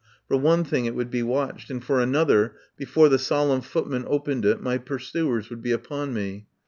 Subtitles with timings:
[0.27, 4.45] For one thing it would be watched, and for another, before the solemn footmen opened
[4.45, 6.47] it, my pursuers would be upon me.